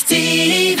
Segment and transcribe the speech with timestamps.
[0.00, 0.78] Active.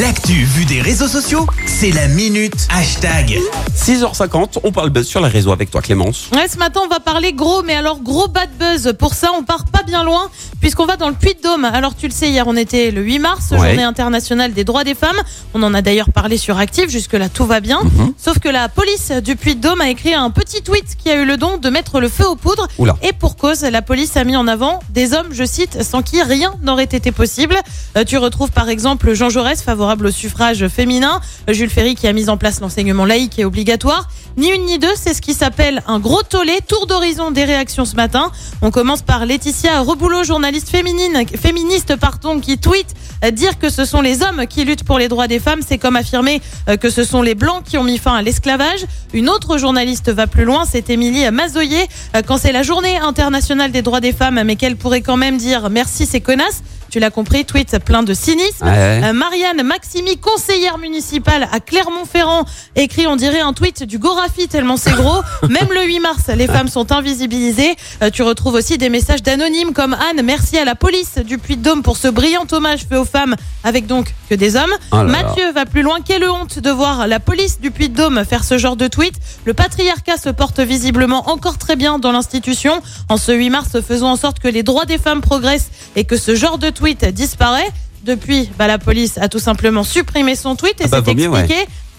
[0.00, 3.38] L'actu vue des réseaux sociaux, c'est la minute hashtag.
[3.76, 6.28] 6h50, on parle buzz sur les réseaux avec toi Clémence.
[6.34, 8.92] Ouais, ce matin, on va parler gros, mais alors gros bad buzz.
[8.98, 10.28] Pour ça, on part pas bien loin,
[10.60, 11.64] puisqu'on va dans le Puy-de-Dôme.
[11.64, 13.58] Alors, tu le sais, hier, on était le 8 mars, Ouais.
[13.58, 15.16] journée internationale des droits des femmes.
[15.54, 17.80] On en a d'ailleurs parlé sur Active, jusque-là, tout va bien.
[17.84, 18.14] Mhm.
[18.18, 21.36] Sauf que la police du Puy-de-Dôme a écrit un petit tweet qui a eu le
[21.36, 22.66] don de mettre le feu aux poudres.
[22.78, 22.96] Oula.
[23.02, 26.20] Et pour cause, la police a mis en avant des hommes, je cite, sans qui
[26.20, 27.54] rien n'aurait été possible.
[27.96, 32.14] Euh, tu retrouves par exemple Jean Jaurès, favorable au suffrage féminin, Jules Ferry qui a
[32.14, 34.08] mis en place l'enseignement laïque et obligatoire.
[34.38, 36.58] Ni une ni deux, c'est ce qui s'appelle un gros tollé.
[36.66, 38.32] Tour d'horizon des réactions ce matin.
[38.62, 42.86] On commence par Laetitia Reboulot, journaliste féminine, féministe pardon, qui tweet
[43.24, 45.78] euh, dire que ce sont les hommes qui luttent pour les droits des femmes, c'est
[45.78, 48.86] comme affirmer euh, que ce sont les blancs qui ont mis fin à l'esclavage.
[49.12, 53.70] Une autre journaliste va plus loin, c'est Émilie Mazoyer, euh, quand c'est la journée internationale
[53.70, 56.62] des droits des femmes, mais qu'elle pourrait quand même dire merci ces connasses.
[56.96, 58.64] Tu l'as compris, tweet plein de cynisme.
[58.64, 59.02] Ouais.
[59.04, 64.78] Euh, Marianne Maximi, conseillère municipale à Clermont-Ferrand, écrit, on dirait un tweet du Gorafi tellement
[64.78, 65.20] c'est gros.
[65.42, 67.76] Même le 8 mars, les femmes sont invisibilisées.
[68.02, 71.82] Euh, tu retrouves aussi des messages d'anonymes comme Anne, merci à la police du Puy-de-Dôme
[71.82, 74.72] pour ce brillant hommage fait aux femmes, avec donc que des hommes.
[74.90, 75.10] Oh là là.
[75.10, 75.98] Mathieu va plus loin.
[76.02, 79.16] Quelle honte de voir la police du Puy-de-Dôme faire ce genre de tweet.
[79.44, 82.80] Le patriarcat se porte visiblement encore très bien dans l'institution.
[83.10, 86.16] En ce 8 mars, faisons en sorte que les droits des femmes progressent et que
[86.16, 87.68] ce genre de tweet disparaît.
[88.04, 91.54] Depuis, bah, la police a tout simplement supprimé son tweet et Ah bah, s'est expliqué.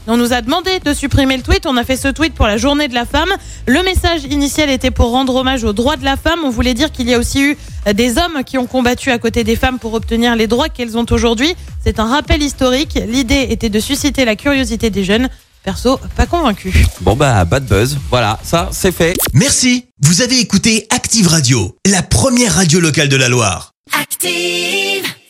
[0.10, 1.66] On nous a demandé de supprimer le tweet.
[1.66, 3.28] On a fait ce tweet pour la journée de la femme.
[3.66, 6.40] Le message initial était pour rendre hommage aux droits de la femme.
[6.46, 7.58] On voulait dire qu'il y a aussi eu
[7.94, 11.06] des hommes qui ont combattu à côté des femmes pour obtenir les droits qu'elles ont
[11.12, 11.54] aujourd'hui.
[11.84, 12.98] C'est un rappel historique.
[13.06, 15.28] L'idée était de susciter la curiosité des jeunes.
[15.66, 16.74] Perso, pas convaincu.
[17.02, 19.18] Bon bah bad buzz, voilà, ça c'est fait.
[19.34, 23.74] Merci, vous avez écouté Active Radio, la première radio locale de la Loire.
[23.94, 25.07] Active.